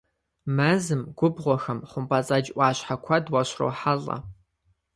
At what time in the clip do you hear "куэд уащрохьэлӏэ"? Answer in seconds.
3.03-4.17